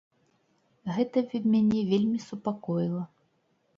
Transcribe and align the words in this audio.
Гэта 0.95 1.23
мяне 1.53 1.79
вельмі 1.93 2.19
супакоіла. 2.27 3.03